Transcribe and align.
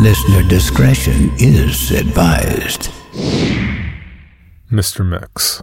Listener 0.00 0.42
discretion 0.48 1.30
is 1.38 1.92
advised. 1.92 2.90
Mr. 4.68 5.06
Mix. 5.06 5.62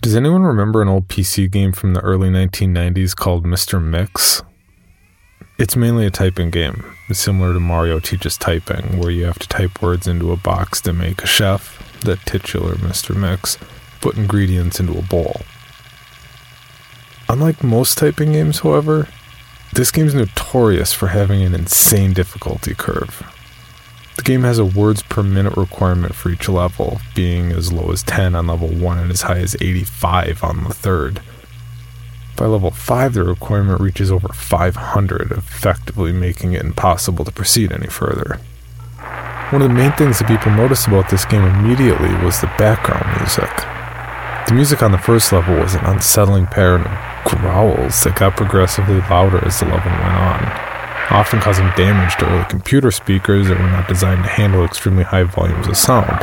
Does 0.00 0.14
anyone 0.14 0.42
remember 0.42 0.80
an 0.80 0.88
old 0.88 1.08
PC 1.08 1.50
game 1.50 1.72
from 1.72 1.92
the 1.92 2.00
early 2.02 2.30
1990s 2.30 3.16
called 3.16 3.44
Mr. 3.44 3.82
Mix? 3.82 4.42
It's 5.58 5.74
mainly 5.74 6.06
a 6.06 6.10
typing 6.10 6.50
game, 6.50 6.84
similar 7.10 7.52
to 7.52 7.58
Mario 7.58 7.98
Teaches 7.98 8.36
Typing, 8.36 8.96
where 8.96 9.10
you 9.10 9.24
have 9.24 9.40
to 9.40 9.48
type 9.48 9.82
words 9.82 10.06
into 10.06 10.30
a 10.30 10.36
box 10.36 10.80
to 10.82 10.92
make 10.92 11.20
a 11.20 11.26
chef, 11.26 12.00
the 12.02 12.16
titular 12.26 12.74
Mr. 12.74 13.16
Mix, 13.16 13.58
put 14.00 14.16
ingredients 14.16 14.78
into 14.78 14.96
a 14.96 15.02
bowl. 15.02 15.40
Unlike 17.28 17.64
most 17.64 17.98
typing 17.98 18.32
games, 18.32 18.60
however, 18.60 19.08
this 19.76 19.90
game's 19.90 20.14
notorious 20.14 20.94
for 20.94 21.08
having 21.08 21.42
an 21.42 21.54
insane 21.54 22.14
difficulty 22.14 22.72
curve. 22.74 23.22
The 24.16 24.22
game 24.22 24.42
has 24.44 24.58
a 24.58 24.64
words 24.64 25.02
per 25.02 25.22
minute 25.22 25.54
requirement 25.54 26.14
for 26.14 26.30
each 26.30 26.48
level, 26.48 26.98
being 27.14 27.52
as 27.52 27.74
low 27.74 27.92
as 27.92 28.02
10 28.02 28.34
on 28.34 28.46
level 28.46 28.68
1 28.68 28.98
and 28.98 29.10
as 29.10 29.22
high 29.22 29.36
as 29.36 29.54
85 29.60 30.42
on 30.42 30.64
the 30.64 30.72
third. 30.72 31.20
By 32.36 32.46
level 32.46 32.70
5, 32.70 33.12
the 33.12 33.24
requirement 33.24 33.82
reaches 33.82 34.10
over 34.10 34.28
500, 34.28 35.32
effectively 35.32 36.10
making 36.10 36.54
it 36.54 36.62
impossible 36.62 37.26
to 37.26 37.30
proceed 37.30 37.70
any 37.70 37.88
further. 37.88 38.40
One 39.50 39.60
of 39.60 39.68
the 39.68 39.74
main 39.74 39.92
things 39.92 40.18
that 40.18 40.28
people 40.28 40.52
noticed 40.52 40.88
about 40.88 41.10
this 41.10 41.26
game 41.26 41.44
immediately 41.44 42.14
was 42.24 42.40
the 42.40 42.50
background 42.56 43.14
music. 43.20 43.54
The 44.48 44.54
music 44.54 44.82
on 44.82 44.92
the 44.92 44.98
first 44.98 45.30
level 45.32 45.56
was 45.56 45.74
an 45.74 45.84
unsettling 45.84 46.46
pattern 46.46 46.88
growls 47.26 48.04
that 48.04 48.16
got 48.16 48.36
progressively 48.36 49.00
louder 49.10 49.44
as 49.44 49.60
the 49.60 49.66
level 49.66 49.90
went 49.90 50.14
on, 50.14 50.42
often 51.10 51.40
causing 51.40 51.68
damage 51.76 52.16
to 52.16 52.26
early 52.26 52.44
computer 52.48 52.90
speakers 52.90 53.48
that 53.48 53.58
were 53.58 53.70
not 53.70 53.88
designed 53.88 54.24
to 54.24 54.30
handle 54.30 54.64
extremely 54.64 55.04
high 55.04 55.24
volumes 55.24 55.66
of 55.66 55.76
sound. 55.76 56.20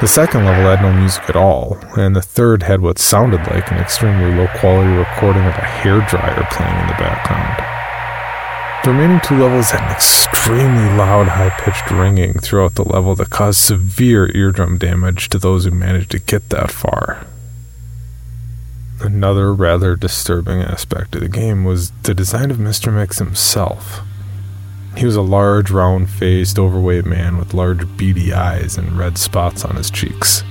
The 0.00 0.08
second 0.08 0.46
level 0.46 0.64
had 0.64 0.80
no 0.80 0.92
music 0.98 1.28
at 1.28 1.36
all, 1.36 1.76
and 1.96 2.16
the 2.16 2.22
third 2.22 2.62
had 2.62 2.80
what 2.80 2.98
sounded 2.98 3.40
like 3.48 3.70
an 3.70 3.76
extremely 3.76 4.34
low 4.34 4.48
quality 4.56 4.90
recording 4.90 5.44
of 5.44 5.54
a 5.54 5.68
hairdryer 5.80 6.50
playing 6.50 6.80
in 6.80 6.86
the 6.86 6.94
background. 6.94 7.66
The 8.82 8.92
remaining 8.92 9.20
two 9.20 9.36
levels 9.36 9.70
had 9.70 9.82
an 9.82 9.90
extremely 9.90 10.96
loud, 10.96 11.28
high 11.28 11.50
pitched 11.50 11.90
ringing 11.90 12.38
throughout 12.38 12.76
the 12.76 12.88
level 12.88 13.14
that 13.16 13.28
caused 13.28 13.60
severe 13.60 14.34
eardrum 14.34 14.78
damage 14.78 15.28
to 15.28 15.38
those 15.38 15.66
who 15.66 15.70
managed 15.70 16.12
to 16.12 16.18
get 16.18 16.48
that 16.48 16.70
far. 16.70 17.26
Another 19.12 19.52
rather 19.52 19.96
disturbing 19.96 20.62
aspect 20.62 21.16
of 21.16 21.20
the 21.20 21.28
game 21.28 21.64
was 21.64 21.90
the 22.04 22.14
design 22.14 22.52
of 22.52 22.58
Mr. 22.58 22.94
Mix 22.94 23.18
himself. 23.18 24.02
He 24.96 25.04
was 25.04 25.16
a 25.16 25.20
large, 25.20 25.68
round 25.72 26.08
faced, 26.08 26.60
overweight 26.60 27.04
man 27.04 27.36
with 27.36 27.52
large, 27.52 27.96
beady 27.96 28.32
eyes 28.32 28.78
and 28.78 28.96
red 28.96 29.18
spots 29.18 29.64
on 29.64 29.74
his 29.74 29.90
cheeks. 29.90 30.44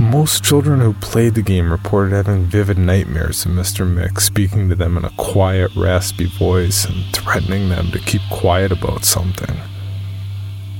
Most 0.00 0.42
children 0.42 0.80
who 0.80 0.94
played 0.94 1.34
the 1.34 1.42
game 1.42 1.70
reported 1.70 2.14
having 2.16 2.46
vivid 2.46 2.78
nightmares 2.78 3.44
of 3.44 3.52
Mr. 3.52 3.86
Mix 3.86 4.24
speaking 4.24 4.70
to 4.70 4.74
them 4.74 4.96
in 4.96 5.04
a 5.04 5.12
quiet, 5.18 5.70
raspy 5.76 6.24
voice 6.24 6.86
and 6.86 7.04
threatening 7.14 7.68
them 7.68 7.90
to 7.90 7.98
keep 7.98 8.22
quiet 8.32 8.72
about 8.72 9.04
something. 9.04 9.56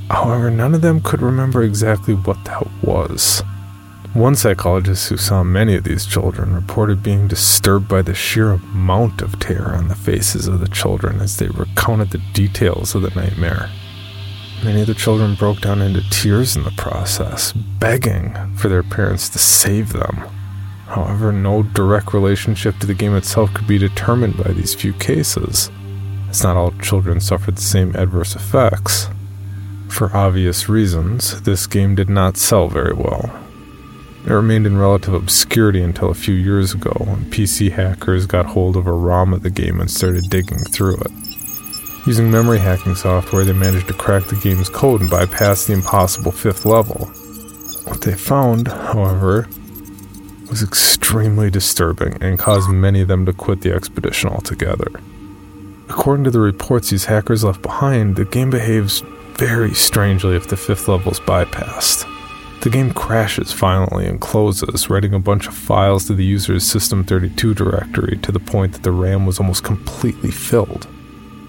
However, 0.09 0.51
none 0.51 0.75
of 0.75 0.81
them 0.81 1.03
could 1.03 1.21
remember 1.21 1.62
exactly 1.62 2.15
what 2.15 2.43
that 2.47 2.67
was. 2.83 3.43
One 4.15 4.34
psychologist 4.34 5.09
who 5.09 5.16
saw 5.16 5.44
many 5.44 5.76
of 5.76 5.84
these 5.84 6.04
children 6.04 6.53
reported 6.53 7.00
being 7.00 7.28
disturbed 7.28 7.87
by 7.87 8.03
the 8.03 8.12
sheer 8.12 8.50
amount 8.50 9.22
of 9.22 9.38
terror 9.38 9.76
on 9.76 9.87
the 9.87 9.94
faces 9.94 10.48
of 10.48 10.59
the 10.59 10.66
children 10.66 11.21
as 11.21 11.37
they 11.37 11.47
recounted 11.47 12.10
the 12.10 12.21
details 12.32 12.97
of 12.97 13.03
the 13.03 13.10
nightmare. 13.10 13.71
Many 14.65 14.81
of 14.81 14.88
the 14.88 14.94
children 14.94 15.37
broke 15.37 15.60
down 15.60 15.81
into 15.81 16.03
tears 16.10 16.56
in 16.56 16.65
the 16.65 16.72
process, 16.72 17.53
begging 17.53 18.34
for 18.56 18.69
their 18.69 18.82
parents 18.82 19.28
to 19.28 19.38
save 19.38 19.93
them. 19.93 20.16
However, 20.88 21.31
no 21.31 21.62
direct 21.62 22.12
relationship 22.12 22.81
to 22.81 22.88
the 22.88 22.94
game 22.94 23.15
itself 23.15 23.54
could 23.54 23.69
be 23.69 23.78
determined 23.78 24.37
by 24.42 24.50
these 24.50 24.75
few 24.75 24.92
cases, 24.94 25.71
as 26.28 26.42
not 26.42 26.56
all 26.56 26.72
children 26.82 27.21
suffered 27.21 27.56
the 27.56 27.62
same 27.62 27.94
adverse 27.94 28.34
effects. 28.34 29.06
For 29.87 30.15
obvious 30.16 30.69
reasons, 30.69 31.42
this 31.42 31.69
game 31.69 31.94
did 31.94 32.10
not 32.10 32.37
sell 32.37 32.69
very 32.69 32.92
well, 32.92 33.31
it 34.27 34.33
remained 34.33 34.67
in 34.67 34.77
relative 34.77 35.15
obscurity 35.15 35.83
until 35.83 36.11
a 36.11 36.15
few 36.15 36.35
years 36.35 36.75
ago 36.75 36.93
when 36.99 37.25
PC 37.31 37.73
hackers 37.73 38.27
got 38.27 38.47
hold 38.47 38.77
of 38.77 38.87
a 38.87 38.93
ROM 38.93 39.33
of 39.33 39.43
the 39.43 39.51
game 39.51 39.81
and 39.81 39.91
started 39.91 40.29
digging 40.29 40.59
through 40.59 40.97
it. 40.97 41.13
Using 42.07 42.31
memory 42.31 42.59
hacking 42.59 42.95
software, 42.95 43.45
they 43.45 43.53
managed 43.53 43.89
to 43.89 43.95
crack 43.95 44.25
the 44.25 44.37
game's 44.37 44.69
code 44.69 45.01
and 45.01 45.11
bypass 45.11 45.67
the 45.67 45.73
impossible 45.73 46.33
fifth 46.33 46.65
level. 46.65 47.07
What 47.85 48.03
they 48.03 48.15
found, 48.15 48.69
however, 48.69 49.49
was 50.49 50.63
extremely 50.63 51.51
disturbing 51.51 52.17
and 52.23 52.39
caused 52.39 52.71
many 52.71 53.01
of 53.01 53.09
them 53.09 53.27
to 53.27 53.33
quit 53.33 53.61
the 53.63 53.73
expedition 53.73 54.31
altogether. 54.31 54.91
According 55.89 56.25
to 56.25 56.31
the 56.31 56.41
reports 56.41 56.91
these 56.91 57.07
hackers 57.07 57.45
left 57.45 57.63
behind, 57.63 58.17
the 58.17 58.25
game 58.25 58.51
behaves 58.51 59.01
very 59.35 59.75
strangely 59.75 60.37
if 60.37 60.49
the 60.49 60.57
fifth 60.57 60.89
level 60.89 61.13
is 61.13 61.21
bypassed. 61.21 62.07
The 62.60 62.69
game 62.71 62.93
crashes 62.93 63.54
violently 63.54 64.06
and 64.06 64.21
closes, 64.21 64.91
writing 64.91 65.15
a 65.15 65.19
bunch 65.19 65.47
of 65.47 65.54
files 65.54 66.06
to 66.06 66.15
the 66.15 66.25
user's 66.25 66.65
System32 66.65 67.54
directory 67.54 68.19
to 68.19 68.31
the 68.31 68.38
point 68.38 68.75
that 68.75 68.82
the 68.82 68.93
RAM 68.93 69.25
was 69.25 69.41
almost 69.41 69.65
completely 69.65 70.31
filled. 70.31 70.87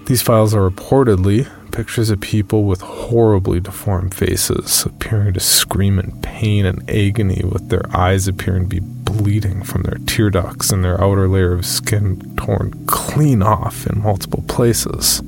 These 0.06 0.22
files 0.22 0.54
are 0.54 0.68
reportedly 0.68 1.50
pictures 1.70 2.08
of 2.08 2.20
people 2.20 2.64
with 2.64 2.80
horribly 2.80 3.60
deformed 3.60 4.14
faces, 4.14 4.86
appearing 4.86 5.34
to 5.34 5.40
scream 5.40 5.98
in 5.98 6.18
pain 6.22 6.64
and 6.64 6.88
agony, 6.88 7.42
with 7.44 7.68
their 7.68 7.84
eyes 7.94 8.26
appearing 8.26 8.68
to 8.68 8.80
be 8.80 8.80
bleeding 8.80 9.62
from 9.62 9.82
their 9.82 9.98
tear 10.06 10.30
ducts 10.30 10.70
and 10.70 10.82
their 10.82 10.98
outer 11.02 11.28
layer 11.28 11.52
of 11.52 11.66
skin 11.66 12.34
torn 12.36 12.86
clean 12.86 13.42
off 13.42 13.86
in 13.86 14.02
multiple 14.02 14.44
places. 14.48 15.22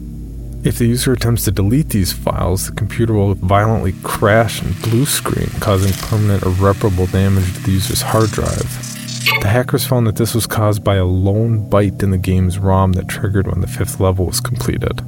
If 0.64 0.78
the 0.78 0.86
user 0.86 1.12
attempts 1.12 1.44
to 1.44 1.50
delete 1.50 1.90
these 1.90 2.14
files, 2.14 2.66
the 2.66 2.72
computer 2.72 3.12
will 3.12 3.34
violently 3.34 3.92
crash 4.02 4.62
and 4.62 4.74
blue 4.80 5.04
screen, 5.04 5.50
causing 5.60 5.92
permanent 5.92 6.42
irreparable 6.42 7.06
damage 7.06 7.52
to 7.52 7.62
the 7.64 7.72
user's 7.72 8.00
hard 8.00 8.30
drive. 8.30 8.66
The 9.42 9.48
hackers 9.48 9.86
found 9.86 10.06
that 10.06 10.16
this 10.16 10.34
was 10.34 10.46
caused 10.46 10.82
by 10.82 10.96
a 10.96 11.04
lone 11.04 11.68
byte 11.68 12.02
in 12.02 12.12
the 12.12 12.16
game's 12.16 12.58
ROM 12.58 12.92
that 12.92 13.08
triggered 13.08 13.46
when 13.46 13.60
the 13.60 13.66
fifth 13.66 14.00
level 14.00 14.24
was 14.24 14.40
completed. 14.40 15.02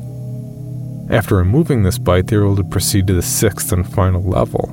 After 1.08 1.36
removing 1.36 1.84
this 1.84 1.98
byte, 1.98 2.28
they 2.28 2.36
were 2.36 2.44
able 2.44 2.56
to 2.56 2.64
proceed 2.64 3.06
to 3.06 3.14
the 3.14 3.22
sixth 3.22 3.72
and 3.72 3.90
final 3.90 4.22
level. 4.22 4.68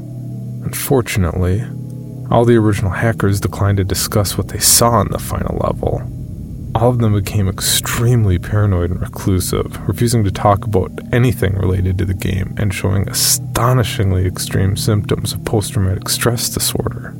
Unfortunately, 0.65 1.63
all 2.29 2.43
the 2.43 2.57
original 2.57 2.91
hackers 2.91 3.39
declined 3.39 3.77
to 3.77 3.85
discuss 3.85 4.37
what 4.37 4.49
they 4.49 4.59
saw 4.59 4.99
in 4.99 5.07
the 5.11 5.19
final 5.19 5.57
level, 5.59 6.01
all 6.75 6.89
of 6.89 6.99
them 6.99 7.13
became 7.13 7.47
extremely 7.47 8.39
paranoid 8.39 8.89
and 8.91 9.01
reclusive, 9.01 9.79
refusing 9.87 10.23
to 10.23 10.31
talk 10.31 10.65
about 10.65 10.91
anything 11.11 11.53
related 11.55 11.97
to 11.99 12.05
the 12.05 12.13
game 12.13 12.55
and 12.57 12.73
showing 12.73 13.07
astonishingly 13.07 14.25
extreme 14.25 14.75
symptoms 14.75 15.33
of 15.33 15.45
post 15.45 15.73
traumatic 15.73 16.09
stress 16.09 16.49
disorder. 16.49 17.11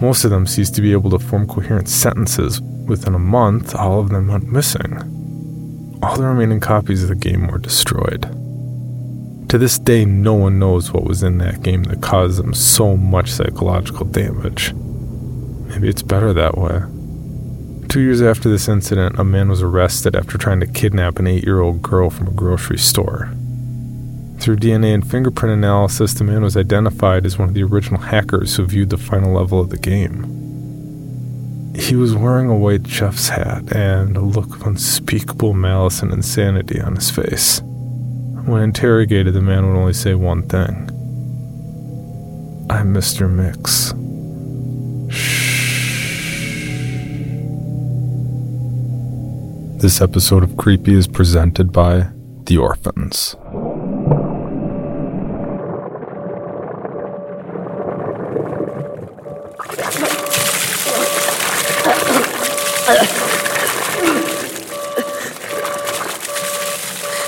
Most 0.00 0.24
of 0.24 0.30
them 0.30 0.46
ceased 0.46 0.74
to 0.74 0.82
be 0.82 0.92
able 0.92 1.10
to 1.10 1.18
form 1.18 1.46
coherent 1.46 1.88
sentences. 1.88 2.60
Within 2.60 3.14
a 3.14 3.18
month, 3.20 3.74
all 3.74 4.00
of 4.00 4.10
them 4.10 4.28
went 4.28 4.50
missing. 4.50 4.98
all 6.02 6.16
the 6.16 6.24
remaining 6.24 6.60
copies 6.60 7.02
of 7.02 7.08
the 7.08 7.14
game 7.14 7.46
were 7.46 7.58
destroyed. 7.58 8.22
To 9.48 9.58
this 9.58 9.78
day, 9.78 10.04
no 10.04 10.34
one 10.34 10.58
knows 10.58 10.92
what 10.92 11.04
was 11.04 11.22
in 11.22 11.38
that 11.38 11.62
game 11.62 11.84
that 11.84 12.02
caused 12.02 12.38
them 12.38 12.52
so 12.52 12.96
much 12.96 13.30
psychological 13.30 14.04
damage. 14.06 14.74
Maybe 15.68 15.88
it's 15.88 16.02
better 16.02 16.32
that 16.32 16.58
way. 16.58 16.80
Two 17.88 18.00
years 18.00 18.20
after 18.20 18.48
this 18.48 18.68
incident, 18.68 19.18
a 19.18 19.24
man 19.24 19.48
was 19.48 19.62
arrested 19.62 20.16
after 20.16 20.36
trying 20.36 20.60
to 20.60 20.66
kidnap 20.66 21.18
an 21.18 21.26
eight 21.26 21.44
year 21.44 21.60
old 21.60 21.82
girl 21.82 22.10
from 22.10 22.26
a 22.26 22.32
grocery 22.32 22.78
store. 22.78 23.32
Through 24.38 24.56
DNA 24.56 24.92
and 24.92 25.08
fingerprint 25.08 25.54
analysis, 25.54 26.12
the 26.14 26.24
man 26.24 26.42
was 26.42 26.56
identified 26.56 27.24
as 27.24 27.38
one 27.38 27.48
of 27.48 27.54
the 27.54 27.62
original 27.62 28.00
hackers 28.00 28.56
who 28.56 28.66
viewed 28.66 28.90
the 28.90 28.98
final 28.98 29.32
level 29.32 29.60
of 29.60 29.70
the 29.70 29.78
game. 29.78 30.24
He 31.74 31.94
was 31.94 32.14
wearing 32.14 32.48
a 32.48 32.56
white 32.56 32.86
chef's 32.86 33.28
hat 33.28 33.74
and 33.74 34.16
a 34.16 34.20
look 34.20 34.56
of 34.56 34.66
unspeakable 34.66 35.52
malice 35.52 36.02
and 36.02 36.12
insanity 36.12 36.80
on 36.80 36.96
his 36.96 37.10
face. 37.10 37.60
When 38.46 38.62
interrogated, 38.62 39.34
the 39.34 39.42
man 39.42 39.66
would 39.66 39.78
only 39.78 39.92
say 39.92 40.14
one 40.14 40.42
thing 40.48 40.90
I'm 42.68 42.92
Mr. 42.92 43.30
Mix. 43.30 43.92
This 49.86 50.00
episode 50.00 50.42
of 50.42 50.56
Creepy 50.56 50.94
is 50.94 51.06
presented 51.06 51.70
by 51.70 52.08
The 52.46 52.58
Orphans. 52.58 53.36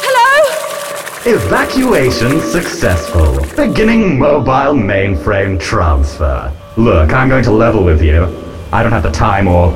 Hello? 0.03 1.33
Evacuation 1.33 2.41
successful. 2.41 3.39
Beginning 3.55 4.19
mobile 4.19 4.75
mainframe 4.75 5.61
transfer. 5.61 6.53
Look, 6.77 7.13
I'm 7.13 7.29
going 7.29 7.45
to 7.45 7.53
level 7.53 7.85
with 7.85 8.03
you. 8.03 8.25
I 8.73 8.83
don't 8.83 8.91
have 8.91 9.05
the 9.05 9.13
time 9.13 9.47
or, 9.47 9.73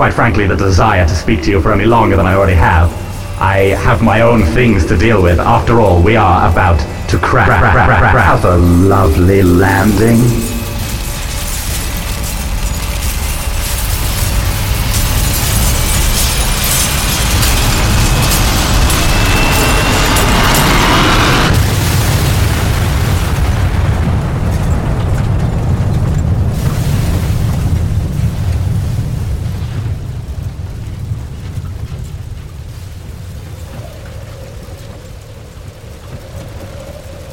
quite 0.00 0.14
frankly, 0.14 0.46
the 0.46 0.56
desire 0.56 1.06
to 1.06 1.14
speak 1.14 1.42
to 1.42 1.50
you 1.50 1.60
for 1.60 1.74
any 1.74 1.84
longer 1.84 2.16
than 2.16 2.24
I 2.24 2.34
already 2.34 2.54
have. 2.54 2.90
I 3.38 3.76
have 3.84 4.00
my 4.00 4.22
own 4.22 4.44
things 4.54 4.86
to 4.86 4.96
deal 4.96 5.22
with. 5.22 5.38
After 5.38 5.78
all, 5.78 6.02
we 6.02 6.16
are 6.16 6.50
about 6.50 6.78
to 7.10 7.18
crash. 7.18 7.50
Have 7.50 8.46
a 8.46 8.56
lovely 8.56 9.42
landing. 9.42 10.49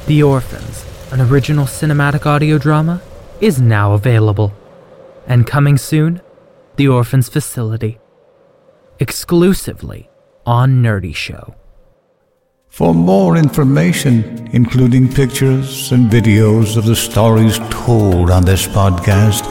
The 0.08 0.24
Orphans, 0.24 0.86
an 1.12 1.20
original 1.20 1.66
cinematic 1.66 2.26
audio 2.26 2.58
drama, 2.58 3.02
is 3.42 3.60
now 3.60 3.92
available. 3.92 4.54
And 5.28 5.46
coming 5.46 5.78
soon, 5.78 6.22
The 6.78 6.88
Orphans 6.88 7.28
Facility. 7.28 8.00
Exclusively 9.00 10.10
on 10.46 10.82
Nerdy 10.82 11.14
Show. 11.14 11.56
For 12.70 12.94
more 12.94 13.36
information, 13.36 14.50
including 14.54 15.12
pictures 15.12 15.92
and 15.92 16.10
videos 16.10 16.78
of 16.78 16.86
the 16.86 16.96
stories 16.96 17.60
told 17.70 18.32
on 18.32 18.46
this 18.46 18.66
podcast, 18.66 19.44